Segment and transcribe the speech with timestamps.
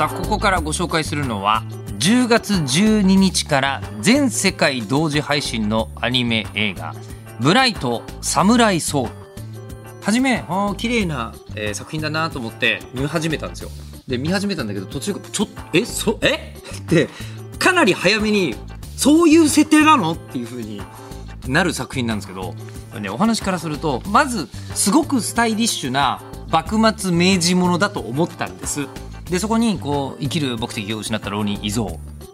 [0.00, 1.62] さあここからご紹介するのは
[1.98, 6.94] 10月12日から全世界同時配信のアニメ映画
[7.38, 9.10] 「ブライトサムライソウル」
[10.00, 13.70] はじめあ綺麗な、えー、作品だなと思って見始めたんですよ。
[14.08, 16.56] で見始めたんだけど途中ちょっえそえ？
[16.80, 17.10] って
[17.58, 18.54] かなり早めに
[18.96, 20.12] そういう設定なの？
[20.12, 20.80] っていう風に
[21.46, 22.54] なる作品なんですけど、
[22.98, 28.88] ね、お話からするとまずすごくスタイリッシュな幕末明治ものだと思ったんです。
[29.30, 31.86] でそこにこう生きる目的を失った浪人伊蔵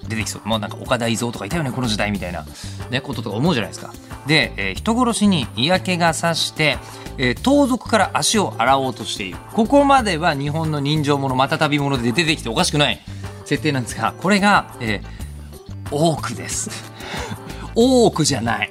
[0.08, 0.48] 出てきそう。
[0.48, 2.46] もうなんか岡田伊蔵とかいたよねこの時代みたいな、
[2.90, 3.92] ね、こととか思うじゃないですか。
[4.26, 6.78] で、えー、人殺しに嫌気がさして、
[7.18, 9.38] えー、盗賊から足を洗おうとしている。
[9.52, 13.00] ここまでは日本の人情ものまた旅物で出てきておかしくない。
[13.44, 16.70] 設定なんですがこれが、えー、多くです。
[17.74, 18.70] 多くじゃない。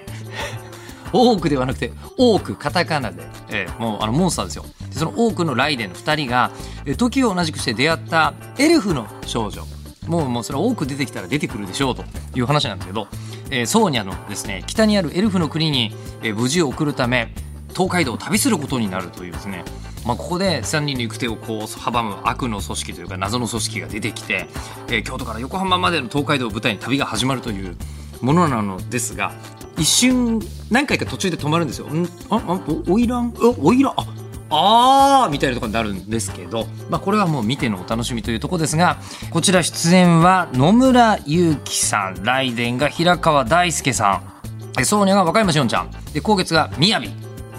[1.14, 4.66] 多くではなくて多くカタカナで、えー、もうあのモンスターですよ。
[5.00, 6.52] その多くのライデンの2人が
[6.98, 9.64] 時を同じくして出会ったエルフの少女。
[10.08, 12.04] もうもうそれは多く出てきたら出てくるでしょうと
[12.36, 13.08] いう話なんだけど、
[13.50, 17.34] えー、ソーニャのですね北にあるエルフの国に、え、無事を送るため
[17.70, 19.66] 東海道を旅することになるというですね、
[20.06, 24.48] まあ、ここで3人の行く手をこう阻む悪の組織というか謎の組織が出てきて、
[24.88, 27.76] えー、京都から横浜までの東海道を舞台に旅が始まるという
[28.22, 29.34] ものなのですが
[29.78, 30.40] 一瞬
[30.72, 31.88] 何回か途中で止まるんですよ。
[31.88, 33.34] んああおいらん？
[33.60, 34.06] おいらあ
[34.50, 38.98] あーみたいなところになるんですけど、まあ、これはもう見てのお楽しみというとこですが
[39.32, 44.36] こちら出演は野村祐希さんライデンが平川大輔さん
[44.84, 45.92] ソーニャが若山しおんちゃん。
[46.14, 47.08] で今月がみやび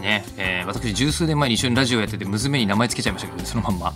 [0.00, 3.92] ね、えー、私十数年前に一緒にラジオやってて娘に名前つけちゃいましたけど、ね、そのまんま。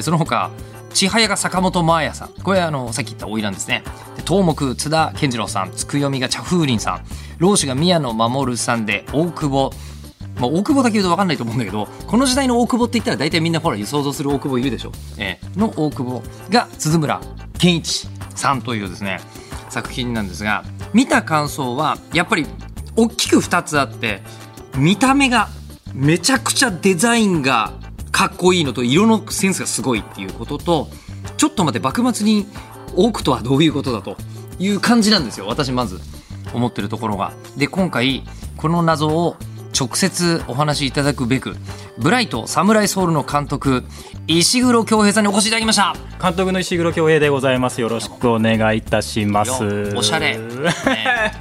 [0.00, 0.50] その他
[0.92, 2.28] 千早が坂本真綾さん。
[2.42, 3.84] これあのさっき言った花魁ですね。
[4.16, 7.04] で東木津田健次郎さんつくよみが茶風鈴さん。
[7.38, 9.70] 老子が宮野真さんで大久保
[10.36, 17.20] まあ、大久保だけ言うと分かんないと思うんだけどこの時代の大久保って言ったら大体みんなほら想像する大久保いるでしょ、えー、の大久保が鈴村
[17.58, 19.20] 健一さんというですね
[19.68, 22.46] 作品なんですが見た感想はやっぱり
[22.96, 24.22] 大きく2つあって
[24.76, 25.48] 見た目が
[25.94, 27.72] めちゃくちゃデザインが
[28.10, 30.88] かっこいいのと色のセンスがすごいっていうことと
[31.36, 32.46] ちょっと待って幕末に
[32.96, 34.16] 多くとはどういうことだと
[34.58, 35.98] いう感じなんですよ私まず
[36.52, 37.32] 思ってるところが。
[37.56, 38.22] で今回
[38.56, 39.36] この謎を
[39.78, 41.56] 直接お話しいただくべく
[41.98, 43.84] ブライトサムライソウルの監督
[44.26, 45.94] 石黒恭平さんにお越しいただきました。
[46.22, 47.82] 監督の石黒恭平でございます。
[47.82, 49.92] よろしくお願いいたします。
[49.94, 50.44] おしゃれ、ね、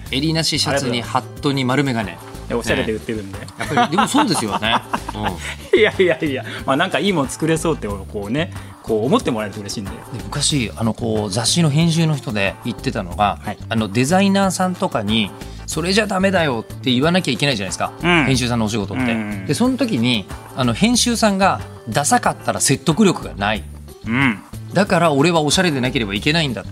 [0.11, 2.17] 襟なしシャツにハットに丸眼鏡。
[2.51, 4.75] おしゃれで売ってるんで、ね、やっぱりでもそうですよね、
[5.15, 6.43] うん、いやいやいや。
[6.65, 8.51] まあなんかいいもん作れそうってこうね
[8.81, 9.91] こう思ってもらえると嬉しいんで
[10.25, 15.31] 昔あのこう雑誌の編集の人で言ってたのが、はい、あのデザイナーさんとかに
[15.65, 19.13] それじゃダメだよって言わなきゃいけないじゃないですか、うん、編集さんのお仕事って。
[19.13, 20.25] うん、でその時に
[20.55, 23.63] あの編集さんがダサかったら説得力がない。
[24.05, 26.71] うんだから俺はおしゃれでなければいけないんだって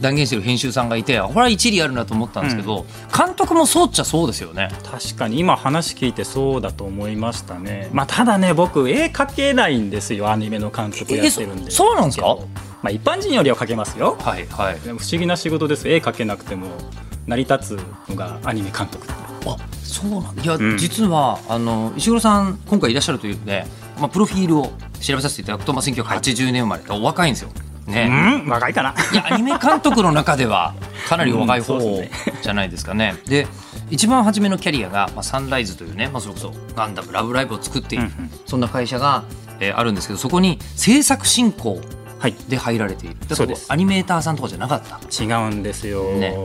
[0.00, 2.86] 断言してる編集さんがいて、これは一理あるなと思ったんですけど、
[3.16, 4.70] 監督もそうっちゃそうですよね。
[4.84, 11.70] 確かに今話聞いてそうだと思いましたね、まあ、ただね僕絵描けないんですよアニメの監督やってるんで。
[11.70, 12.36] そうなんですか？
[12.82, 15.88] まあ、一般人よりは描けますよ、はいはい、でも不思議な仕事です。
[15.88, 16.66] 絵描けなくても
[17.26, 19.06] 成り立つのがアニメ監督。
[19.44, 23.66] あそうなんいや、うん、実はあの石黒さん今回いらっしゃるというので、
[24.02, 27.50] まあ、プロフィールを調べさせていただくと、まあ、1980年生まれでお若いんですよ。
[27.86, 28.94] ね、若いかな。
[29.12, 30.74] いやアニメ監督の中では
[31.08, 33.14] かなりお若い方じゃないですかね。
[33.26, 33.46] で
[33.90, 39.24] 一番初めのキャリアが、まあ、サンライズというね、まあ、それこそガンダム「ラブライブ!」を作っている、うんうん、そんな会社が、
[39.60, 41.80] えー、あるんですけどそこに制作進行
[42.48, 43.72] で入られている、はい、そうです。
[43.72, 45.00] アニメーターさんとかじゃなかった。
[45.22, 46.36] 違うんですよ、ね、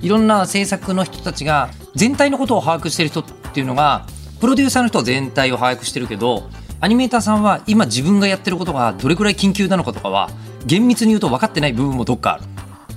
[0.00, 4.06] いろんな制作の人たちが全体のことを把握してる人っていうのが
[4.40, 6.48] プロデューサーの人は全体を把握してるけど
[6.80, 10.30] アニメーターさんは今自分がやってることがどれくらい緊急なのかとかは
[10.66, 12.44] 厳密に言うと分かってない部分もどっかある。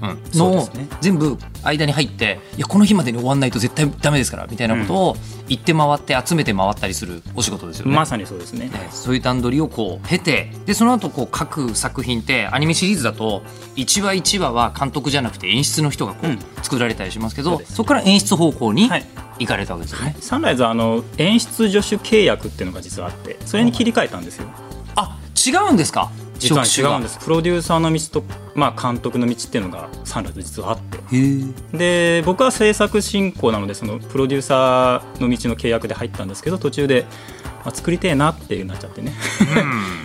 [0.02, 0.70] うん、のを
[1.02, 5.16] 全部間に入っていやこの日までに終わんないと絶対ダメですからみたいなことを
[5.50, 7.94] 行って回って集めて回ったりするお仕事ですよね。
[7.94, 8.68] まさにそうですね。
[8.68, 8.88] ね。
[8.92, 13.44] そういう段取りをこう経てでその後こう各作品ってアニメシリーズだと
[13.76, 19.06] 1話1話は監督じゃなくて演出の人がこう作られたりしますけど、うん、そこから演出方向に、はい
[19.40, 24.48] 行かれたわけですよね、サンライズはあの演出助手契約っていうのが実はあってそれに切り替えたんですよ、
[24.96, 26.12] あ違うんですか？
[26.40, 27.20] 実は違うんです。
[27.20, 28.24] プロデューサーの道と、
[28.56, 30.98] まあ、監督の道っていうのがサンライズ実はあって。
[31.78, 37.06] で僕は制作進行なのでそのプロデューサーの道の契約で入ったんですけど途中で、
[37.66, 39.14] まあ、作りてえなっていうなっちゃってね、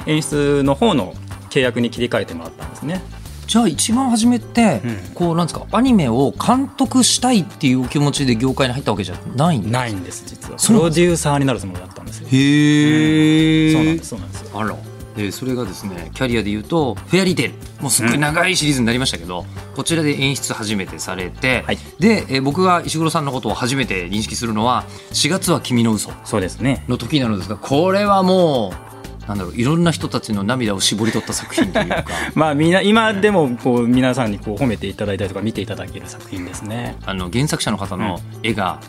[0.06, 1.14] うん、 演出の方の
[1.50, 3.00] 契約に切り替えてもらったんですね。
[3.46, 10.58] じゃあ一番初めて、うん、こうなんですかアニメを監督したいっていうお気持ちで業界に入ったわけじゃないんないんです実は。
[10.58, 12.28] プロデューサーになるつもりだったんですよ。
[12.30, 14.84] へえ、うん、そうなんですそうなんです。
[14.84, 14.94] あら。
[15.16, 26.84] でそれがですねキャリアでいうと「フェアリーテール」もうすっごい長いシリーズになりましたけど、うん、こちらで演出初めてされて、はい、で、え僕が石黒さんのことを初めて認識するのは「4月は君の嘘そうですね。
[26.88, 28.93] の時なのですがこれはもう
[29.26, 32.04] なんだろういろんな人たちの涙を絞り取った作品というか。
[32.34, 36.96] まあみんな今でもこう皆さんにこう褒めていただいたりとか見ていただける作品ですね。
[37.04, 38.80] あの原作者の方の絵が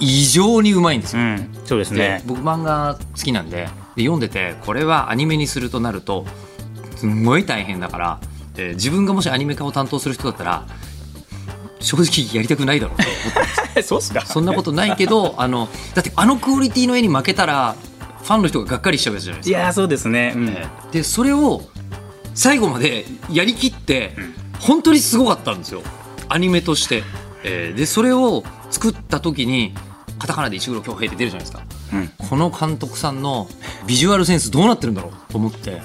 [0.00, 2.22] 異常にうまいんですよ、うん、そうですね。
[2.26, 6.26] 僕漫画好きなんでで読んでてこれはアニメにするとなると
[6.96, 8.20] すごい大変だから、
[8.56, 10.66] えー、自分がもしアニメ化を担当する人だったら
[11.80, 13.12] 正直やりたくないだろうと思
[13.70, 14.22] って そうすか。
[14.22, 17.76] そんなことないけどあのだってあのクオリティの絵に負けたら
[18.24, 19.58] ファンの人ががっかりしちゃうやつじゃないですか。
[19.58, 20.54] いやそうですね、うん、
[20.90, 21.62] でそれを
[22.34, 24.16] 最後までやりきって、
[24.58, 25.82] 本当にすごかったんですよ。
[26.28, 27.04] アニメとして。
[27.46, 29.74] えー、でそれを作った時に
[30.18, 31.62] カタカナで石黒恭平って出るじゃないですか、
[31.92, 33.46] うん、この監督さんの
[33.86, 35.82] ビジュアルセンスどうなってるんだろうと思って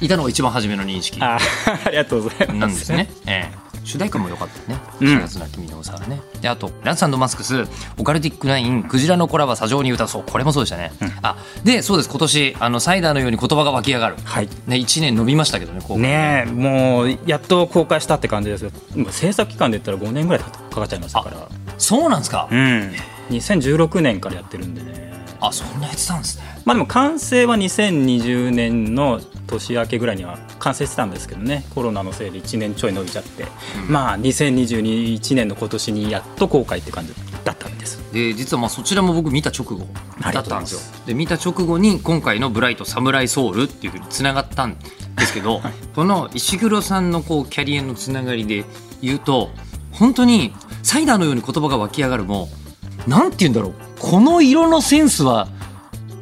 [0.00, 1.22] いたのが一番初めの認識。
[1.22, 1.38] あ
[1.84, 2.58] ありがとうございます。
[2.58, 3.08] なんですね。
[3.26, 7.66] ええ主題歌も良かったね「4月な君のさね」であと「ランサンドマスクス」
[7.96, 12.10] 「オカルティックナイン」「クジラの子らは砂上に歌そう」これもそうでしたね、うん、あでそうです。
[12.10, 14.48] 今年あのサイダーのように言葉が湧き上がる、はい。
[14.66, 18.70] ね、1年伸びましたけどねねもうやっと公開したって感じですよ
[19.10, 21.36] 制作期間で言ったら5年ぐらいかかっちゃいましたから。
[21.78, 22.92] そうなんですか、うん、
[23.30, 25.15] 2016年からやってるんでね
[25.48, 26.44] あそんなやってたんですね。
[26.64, 31.64] まあでも完成は2020年の年明けぐらいには完成してたんですけどね。
[31.74, 33.44] コロナのせいで1年ちょい伸びちゃって、
[33.86, 37.14] うん、まあ2021年の今年にやっと公開って感じ
[37.44, 38.02] だったんです。
[38.12, 39.86] で実はまあそちらも僕見た直後
[40.20, 40.80] だったんですよ。
[41.06, 44.76] で見た直後に今回の「ブライトサムライソウル」っていうふうにつながったん
[45.16, 48.64] ですけど、はい、この石黒さんのこうキャリアのつながりで
[49.02, 49.50] 言うと
[49.92, 50.52] 本当に
[50.82, 52.65] サイダーのように言葉が湧き上がるもな
[53.06, 53.72] んて言うんだろう。
[53.98, 55.48] この色のセンスは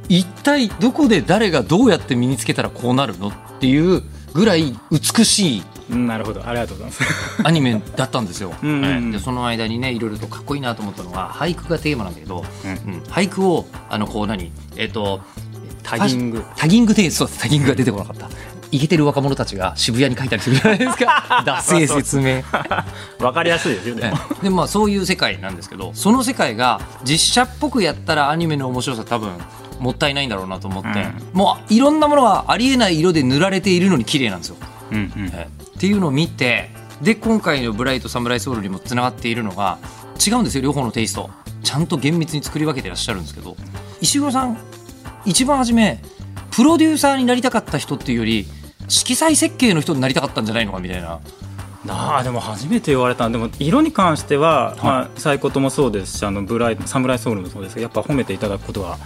[0.09, 4.03] 一体どこで誰がどうやって身につけたらこうなるのっていう
[4.35, 6.47] ぐらい美しいなるほど。
[6.47, 7.05] ありがとうございます。
[7.45, 8.55] アニメだったんですよ。
[8.63, 14.51] うん、でその間にねいろいろとかっこいいなと思ったのが俳句がテーマなんだけど、うん、うん、俳句をあのこう何？
[14.77, 15.21] えっ、ー、と
[15.83, 16.43] タギング。
[16.57, 18.31] タギングでそうタギングが出てこなかった
[18.75, 21.43] イケてる若者たちが渋谷に書いたりするじゃないですか。
[21.47, 22.43] 脱線説明。
[23.25, 24.13] わかりやすいですよね。
[24.43, 29.31] でまあそういう世界なんですけどその世界が実写っぽくやったらアニメの面白さ多分
[29.79, 34.57] もったいないんだろうなと思って、うん、もういろんなものがありえない色で塗られているのに綺麗なんですよ、
[34.91, 35.49] うんうん、え。
[35.63, 39.79] っていうのを見てで今回の「ブライト・サムライ・ソウル」にもつながっているのが
[40.25, 41.31] 違うんですよ両方のテイスト。
[41.63, 43.57] ちゃんと厳密に作り分けてらっしゃるんですけど。
[44.01, 44.59] 石黒さん
[45.25, 46.01] 一番初め
[46.51, 48.47] プロデューサーになりたかった人っていうより
[48.89, 51.21] 色彩設計の人になりたかったんじゃないのかみたいな。
[51.87, 53.29] あでも初めて言われた。
[53.29, 58.97] でも色に関しては、はい、まあ、サイコトもそうですしあのブライサムライソウルもそうですけどやっぱ褒めていただくことが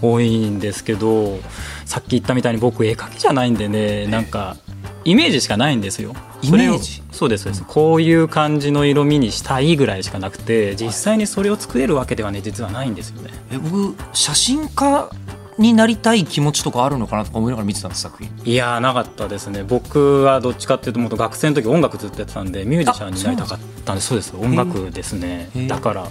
[0.00, 1.40] 多いんですけど、
[1.84, 4.56] さっき言ったみたいに僕絵描きじゃないんでねなんか
[5.04, 6.14] イメージしかないんですよ。
[6.42, 7.02] イメージ？
[7.10, 13.30] そうですそうです、こういう感じの色味にしたいぐらいしかなくて実際にそれを作れるわけではね実はないんですよね。
[13.50, 15.10] え僕写真家
[15.58, 18.30] になりたい気持ちとかあるのかなとか思いながら見てたんです作品。
[18.44, 19.62] いやなかったですね。
[19.62, 25.48] 僕はどっちかっていうともっと学生の時音楽ずっとやってたんでミュージシャンになりたかったんでそうです音楽ですね。
[25.68, 26.08] だから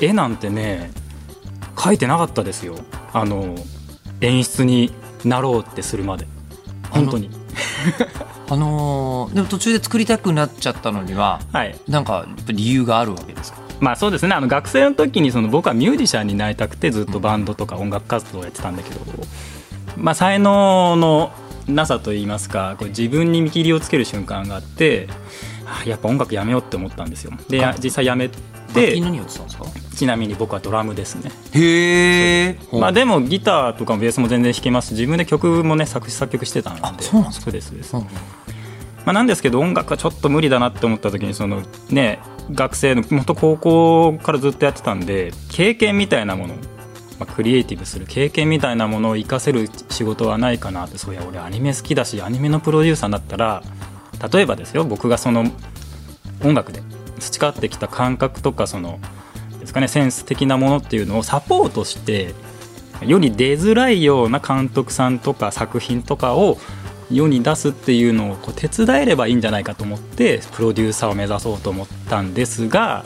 [0.00, 0.90] 絵なんてね
[1.82, 2.76] 書いてなかったですよ。
[3.12, 3.54] あの
[4.20, 4.92] 演出に
[5.24, 6.26] なろうってするまで。
[6.90, 7.30] 本当に。
[8.48, 13.58] あのー、でも途中で作りたくなっちゃったのには、はい、なんか理由があるわけですか？
[13.84, 14.34] まあそうですね。
[14.34, 19.00] あの学生の時にその僕はミュージシャンになりたくてずっとバンドとか音楽活動をやってたんだけど、
[19.98, 21.32] まあ、才能の
[21.68, 25.08] なさといいますかこう自分に見切りをつける瞬間があって
[25.84, 27.32] やっぱ音楽やめようって思ったんですよ。
[27.50, 28.38] で実際やめて
[29.94, 31.30] ちなみに僕はドラムですね。
[31.52, 37.02] へえ、まあ、でもギターとかもベースも全然弾けますし自分で曲もね作詞作曲してたので。
[37.02, 37.44] そうなんですか？
[37.44, 38.08] そうですそうです、うん、ま
[39.06, 42.18] あ、なんですけど音楽はちょっと無理だなって思った時にそのね
[42.50, 46.54] 学生の元高校からずっとやってたんで経験みたいなもの、
[47.18, 53.62] まあ、クリエイティブする経験みたいなものを活かせる仕事はないかなってそういや俺アニメ好きだしアニメのプロデューサーだったら
[54.32, 55.46] 例えばですよ僕がその
[56.42, 56.82] 音楽で
[57.18, 59.00] 培ってきた感覚とかその
[59.60, 62.34] ですかねセンス的なものっていうのをサポートして
[63.02, 66.58] より出づらいような監督さんとか作品とかを
[67.10, 73.04] 世に出すっていうのをこう手伝えればいいんじゃないかと思ってプロデューサーを目指そうと思ったんですが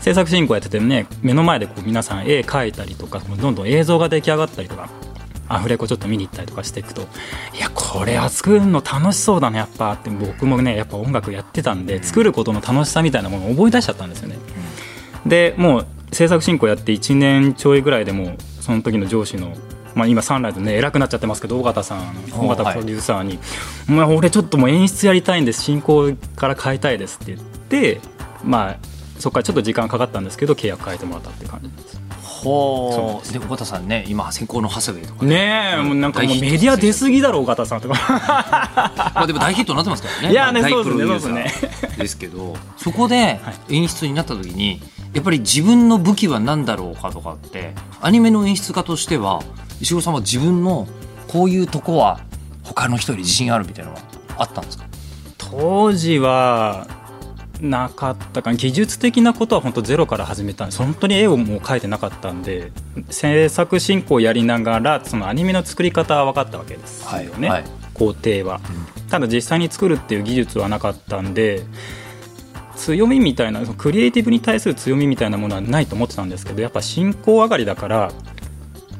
[0.00, 4.90] 制作進行やっててね目の前でこう皆さん絵描いたりとかどんどん映像が出来上がったりとか
[5.48, 7.02] アフレコちょっと見に行ったりとかしていくと
[7.56, 14.36] いやこれは作るの楽しそうだねやっぱって僕もねやっぱ音楽やってたんで作ることの楽しさみたいなものを思い出しちゃったんですよね。
[15.26, 19.54] でもう制作進行やって1年ちょいぐらいでもその時の上司の
[19.94, 23.38] まあ、今サンライズね偉くなっちゃってますけど尾形さん尾形プロデューサーに
[23.88, 25.62] 「まあ、俺ちょっともう演出やりたいんです。
[25.62, 28.00] 進行から変えたいです」って言って
[28.42, 28.76] まあ
[29.18, 32.04] そこからちょっと時間かかったんですけど契約変えてもらったって感じです。
[32.44, 35.76] ほうで尾形さんね今先行の長谷部とかね。
[35.78, 37.94] え、もうなんかもうメディア出過ぎだろ尾形さんとか。
[39.14, 40.32] まあでも大ヒットになってますからね。
[40.32, 41.52] いやねそうですね
[41.96, 44.82] ですけどそこで演出になった時に
[45.14, 49.42] やっぱり自分の武器は何だろうかとかってアニメの演出家としては
[49.80, 50.86] 石黒さんは自分の
[51.28, 52.20] こういうとこは
[52.62, 54.02] 他の人より自信あるみたいなのは
[54.38, 54.84] あったんですか？
[55.38, 56.86] 当時は
[57.60, 60.78] なかったか技術的なことは本当ゼロから始めたんです。
[60.78, 62.72] 本当に絵をもう描いてなかったんで
[63.10, 68.60] 制作進行をやりながらそのアニメの作り方は分かったわけですよね、はいはい、工程は、
[68.98, 71.62] うん、ただ実際に作るっていう技術はなかったんで
[72.76, 78.12] 強みみたいなクリエイティブに対する強みみたいなものはないと思ってたんですけどやっぱ進行上がりだから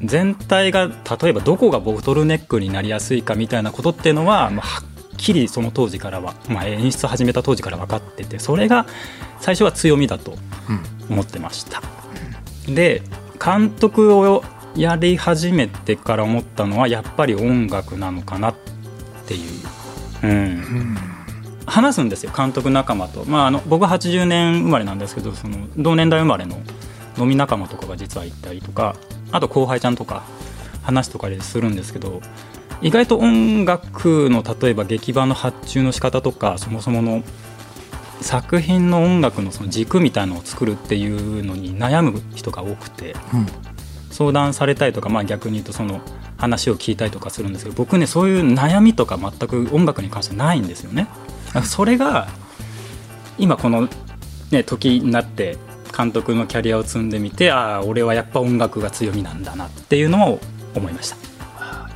[0.02, 0.88] 全体が
[1.20, 8.86] 例えばどこがボトルネックになりやすいかみたいなことっていうのは、まあ、はっきりその当時からは、まあ、演出始めた当時から分かっててそれが
[9.40, 10.36] 最初は強みだと
[11.08, 11.82] 思ってました。
[12.68, 13.02] うん、で
[13.42, 14.44] 監督を
[14.76, 18.54] やり始めてから思ったのはやっぱり音楽なのかなっ
[19.26, 19.50] ていう。
[20.22, 21.13] うん、うん
[21.66, 26.56] 話すんですよ監督仲間と、まあ、あの僕80年生まれなんですけどその同年代生まれの
[27.18, 28.96] 飲み仲間とかが実はいたりとか
[29.32, 30.24] あと後輩ちゃんとか
[30.82, 32.20] 話とかでするんですけど
[32.82, 37.22] 意外と音楽の例えば劇場の発注の仕方とかそもそもの
[38.20, 43.46] 作品の音楽のその軸みたいのを作るっていうのに悩む人が多くて、うん、
[44.10, 46.00] 相談されたりとか、まあ、逆に言うとその
[46.36, 51.08] 話を聞いたりとかするんですけど僕ねそういう悩みとか全く音楽に関してないんですよね。
[51.62, 52.28] それが
[53.38, 53.88] 今この、
[54.50, 55.56] ね、時になって
[55.96, 60.40] 監督のキャリアを積んでみてああ俺はやっぱ音楽が強みなんだなっていうのを
[60.74, 61.16] 思いました。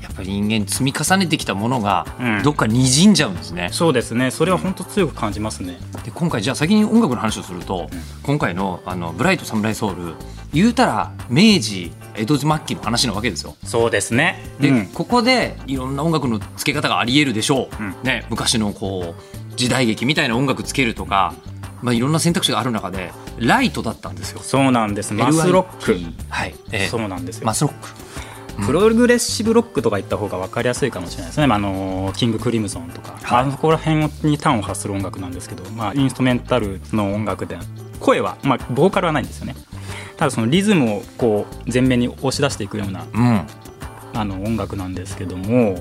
[0.00, 2.04] やっぱり人間積み重ねてきたものが
[2.42, 4.32] どっかにじんじゃうんですね、うん、そうですね。
[4.32, 5.78] それは本当強く感じますね。
[6.04, 10.14] で今回じゃあ先に音楽の話をすると、うん、今回のあの「ブライトサムライソウル」
[10.52, 13.54] 言うたら明治江戸末期の話なわけですよ。
[13.64, 14.42] そうですね。
[14.58, 17.68] で、うん、ここでいろんな音楽の付け方がありえるでしょ
[18.02, 21.34] う、ね、昔のこう時代劇みたいな音楽つけるとか
[21.82, 24.40] まあ、いろんな選択肢がある中でライトだったんですよ。
[24.40, 25.14] そうなんです。
[25.14, 25.96] マスロック。
[26.28, 27.46] はい、えー、そうなんですよ。
[27.46, 27.88] マスロック。
[28.66, 37.56] プログレッシブロックとか言った方が分かりやすいかもしれないですね、まあ、あのキング・クリムゾンとか、はい、あそこら辺に端を発する音楽なんですけど、まあ、インストメンタルの音楽で
[38.00, 39.54] 声は、まあ、ボーカルはないんですよね。
[40.16, 43.46] ただそのリズムをこう前面に押し出していくような、うん、
[44.14, 45.80] あの音楽なんですけども、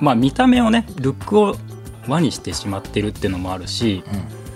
[0.00, 1.56] まあ、見た目をねルックを
[2.08, 4.46] 輪にしてしまってるっていうのもあるし、うん。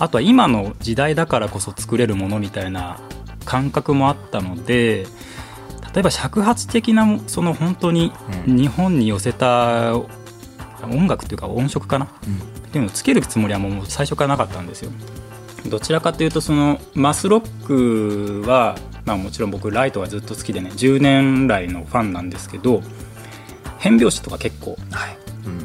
[0.00, 2.98] あとは今の時代だからこそ作れるものみたいな
[3.44, 5.06] 感覚もあったので
[5.94, 8.10] 例えば尺八的なその本当に
[8.46, 9.94] 日本に寄せた
[10.84, 14.90] 音楽というか音色かな、うん、っていうのをつけるつもりはもう最初からなかったんですよ。
[15.66, 22.82] どちらかというとそのマスロックは、まあ、もちろん僕ライトがずっと好きでね10年来のファンなんですけど
[23.78, 24.78] 変拍子とか結構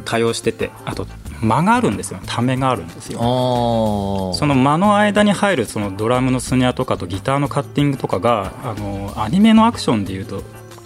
[0.04, 1.08] 多用してて、あと
[1.42, 2.20] 間があるんですよ。
[2.26, 3.20] ためがあるんですよ。
[3.20, 10.44] その間の間に入るそのドラムのスネアとかとギターのカッティングとかがあのアニメのアクションでいうと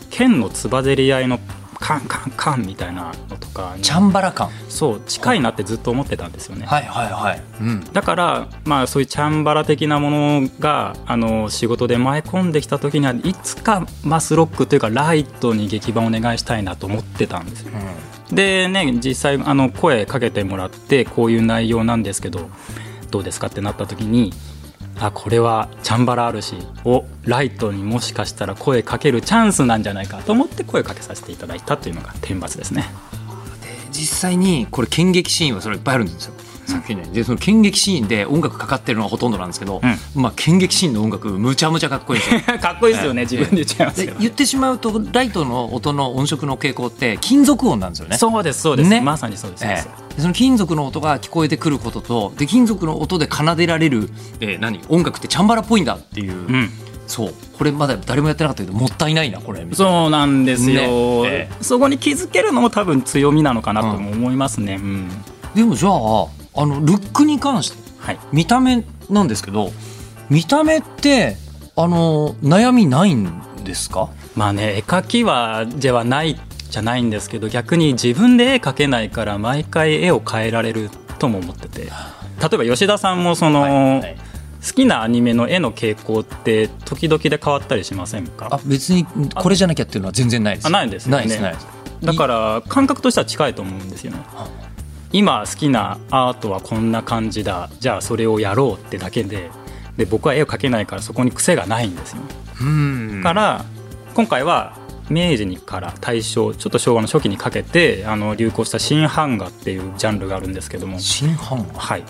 [0.10, 1.40] 剣のつばぜり合いの
[1.80, 4.50] カンカンカンみたいなのとかチャンバラ感。
[4.68, 6.66] そう近いなってずっと思ってたんですよね。
[6.66, 22.50] はいはいはい、うん、だからまあそういうチャンバラ的なものがあの仕事で舞い込んできた時にはいつかマスロックというかライトに劇版お願いしたいなと思ってたんですよ、うんでね実際あの声かけてもらってこういう内容なんですけど
[23.12, 24.34] どうですかってなった時に
[25.00, 32.84] あこれはチャンバラあるしをライトにもしかしたら声かけるチャンスなんじゃないかと思って声かけさせていただいたというのが天罰ですね。
[33.62, 36.34] で実際にこれ剣劇シーンはそれいっぱいあるんですよ。
[36.70, 42.42] 作品ででその剣撃シーンで音楽かかってるのがほとんどなんですけど、うん、まあ、剣撃シーンの音楽むちゃむちゃかっこいいですよ。
[42.60, 44.20] かっこいいですよね、自分で言っちゃいますけど。
[44.20, 48.18] 言ってしまうとライトの音の音色の傾向って金属音なんですよね。
[48.18, 54.10] そうですそうです、ね、まさにそうです、えー、その金属の音が聞こえてくることとで金属の音で奏でられる、
[54.40, 54.82] えー、何？
[54.90, 56.70] 音楽ってチャンバラっぽいんだっていう、うん。
[57.08, 57.34] そう。
[57.58, 60.82] これまだ誰もやってなかったけどもったいないなこれそうなんですよ、
[61.24, 61.28] ね。
[61.28, 61.50] え。
[61.62, 65.10] そこに気づけるのも多分強みなのかなとも思いますね、うん。
[65.56, 69.72] でもじゃああのルックに関してはい、見た目なんですけど
[70.30, 71.36] 見た目って
[71.76, 74.10] あの悩みないんですか？
[74.36, 76.40] まあね絵描きはではない
[76.70, 80.90] じゃないんですけど逆に自分で絵描けないから毎回絵を変えられる
[81.20, 81.82] とも思ってて。
[81.82, 81.88] 例
[82.54, 84.18] えば吉田さんもその、はいはい。
[84.66, 88.48] 好きなアニメの絵の傾向って時々で変わったりしませんか？
[88.52, 90.68] あ別にこれじゃなきゃっていうのは全然ないです。
[90.68, 91.18] あないですよね。
[91.18, 91.68] ないですないです。
[92.02, 94.20] だから感覚としては近いと思うんですよね
[95.12, 99.50] 今好きなアートはこんな感じだじゃあそれをやろうってだけで
[99.98, 102.22] で僕は絵を描けないからそこに癖がないんですよ、
[102.62, 103.22] うん。
[103.22, 103.66] から
[104.14, 104.78] 今回は
[105.10, 111.00] 明治にから大正ちょっと昭和の初期にかけてあの流行した新版画っていうジャンルがあるんですけども。
[111.00, 112.04] 新版画はい、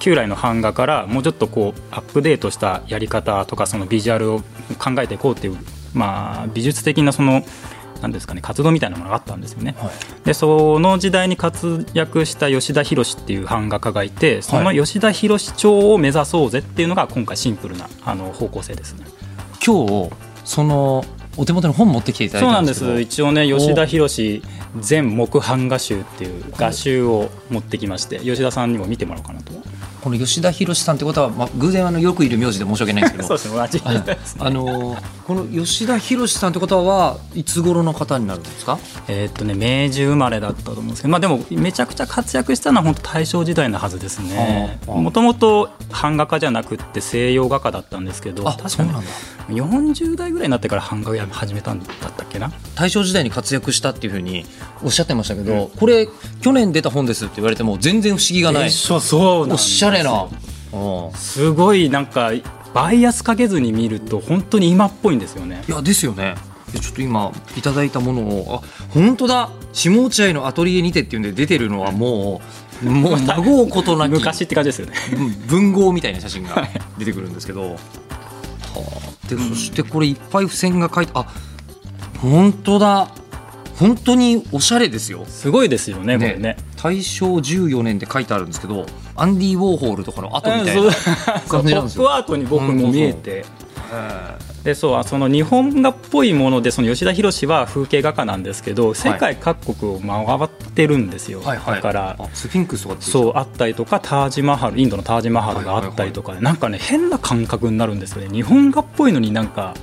[0.00, 4.40] 旧来の版画からもうちょっとこうアップデートしたやり方とかそのビジュアルを
[4.78, 5.56] 考えていこうっていう、
[5.94, 7.42] まあ、美術的なその
[8.00, 9.74] なんですかね活動みたいなものがあったんですよね。
[9.78, 9.90] はい
[10.24, 19.06] でその時代に活躍した吉田博っていう版画家がいてその吉田博町を目指そうぜっていうのが今回シンプルなあの方向性ですね。
[19.64, 20.10] 今日
[20.44, 21.04] その
[21.36, 24.08] お手元に本持ってきていただいそうなんです一応ね吉田博
[24.80, 29.52] 全木版画集っていう画集を持ってきまして吉田さんにも見てもらおうかなと。
[30.00, 33.28] この吉田博さんってことは、まあ、偶然あのよくいる名字で申し訳ないんですけど。
[33.28, 38.78] そうですねあのこの吉田博さんってことはいつ頃の方になるんですか？
[39.06, 44.78] えーっとね明治生まれだったと思うんですけど、まあ、でもめちゃくちゃ活躍したのは本当大正時代のはずですね。
[44.86, 45.70] もともと
[46.02, 49.10] 版画家じゃなくって西洋画家だったんですけどあ確かにそうなんだ。
[49.50, 52.50] 40代ぐらいになってから版画を始めたんだったっけな？
[52.74, 54.44] 大正時代に活躍したっていうふうに
[54.82, 56.08] おっしゃってましたけど、これ
[56.40, 60.28] 去年出た本ですって言われても全然不思議がない、そうなんおですしゃれな、
[60.72, 61.12] うん。
[61.14, 62.30] すごいなんか
[62.74, 65.62] バイアスかけずに見ると本当に今っぽいんですよね。
[65.68, 66.34] いやですよね。
[66.72, 69.50] でちょっと今いただいたものをあ本当だ。
[69.72, 72.40] 下落合のアトリエにてっていうんで出てるのはも
[72.82, 74.12] うもう 孫うことなき。
[74.12, 74.92] 昔って感じですよね。
[75.12, 77.76] うん文豪みたいな写真が出てくるんですけど、は
[78.74, 81.26] あ、でそしてこれいっぱい付箋が書いてあ
[82.20, 83.08] 本当だ
[83.80, 86.56] 本当におしゃれですよ、すごいですよねこれね。
[86.80, 88.84] 大正14年って書いてあるんですけど
[89.16, 90.92] アンディ・ウォーホールとかの後みたいな
[91.48, 92.04] 感じなんですよ。
[92.04, 93.44] ポップアートに僕も見えて。
[94.62, 101.74] でそうその日本画っぽいものでその吉田博は風景画家なんですけど世界各国を回ってるんですよ、はいはい。
[101.76, 108.28] だからあスフィンクスとかそうあったりとかタージマハルインドのタージマハルがあったりとかで、なんかね変な感覚になるんですよね。
[108.28, 109.74] 日本画っぽいのになんか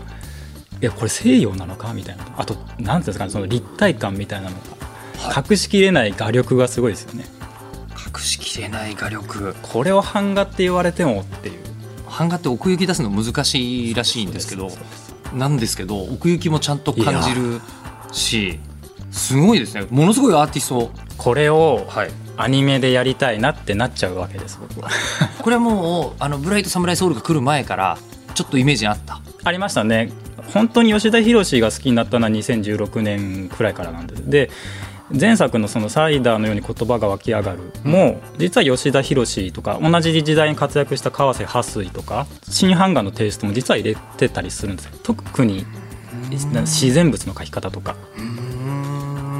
[0.82, 1.94] いやこれ西洋なのか？
[1.94, 2.26] みたいな。
[2.38, 3.32] あと何ていうんですかね？
[3.32, 5.44] その立体感みたいなのが。
[5.50, 7.26] 隠しきれない画力がすごいですよね。
[7.92, 9.56] 隠しきれない画力。
[9.62, 11.56] これを版画って言われてもっていう。
[12.08, 14.70] 版画って奥行き出すの難しいらしいんですけど
[15.34, 17.60] なんですけど奥行きもちゃんと感じる
[18.12, 18.60] し
[19.12, 19.86] すごいですね。
[19.90, 22.12] ものすごいアーティストこれをはい。
[22.40, 24.90] アニメでやりたいなってなっちゃうわけです僕は。
[25.42, 27.98] これはもうあのブライトサムライソウルが来る前から
[28.36, 29.20] ちょっとイメージあった。
[29.44, 30.12] ありましたね
[30.53, 34.29] 本当に吉田博が好きになったのは2016年くらいからなんです。
[34.29, 34.49] で
[35.10, 37.60] 前作のそのサイダーのように言葉が湧き上がる。
[37.83, 44.91] も、実は吉田博とか同じ時代に活躍した川瀬波水とか新版画のテイストも実は入れてたりするんですよ。
[45.03, 45.65] 特に
[46.29, 47.95] 自然物の描き方とか。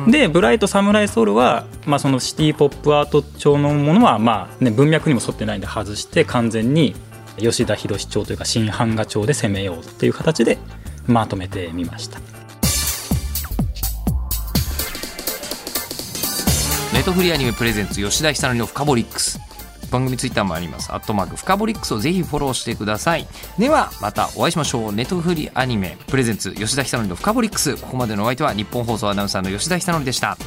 [0.07, 6.95] でブライトサムライソウルは、まあ、そのシティ・ポップアート調のものは、まあね、文脈にも沿ってないんで外して完全に
[7.37, 10.57] 吉田博調というか新版画調で攻めようっていう形で
[11.07, 12.19] まとめてみました。
[16.93, 19.39] ネットフリーアニメプレゼンツ吉田久典のフカボリックス。
[19.89, 20.91] 番組ツイッターもあります。
[20.91, 23.25] アットマークフカボリックスをぜひフォローしてください。
[23.57, 24.93] ではまたお会いしましょう。
[24.93, 27.77] ネットフリーアニメプレゼンツ吉田久典のフカボリックス。
[27.77, 30.37] ここまでのお相手は日本放送アナウンサーの吉田久典でした。